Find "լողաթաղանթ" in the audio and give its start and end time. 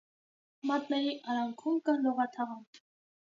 2.07-2.81